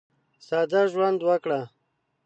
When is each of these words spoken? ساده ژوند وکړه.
ساده 0.47 0.81
ژوند 0.91 1.19
وکړه. 1.27 1.61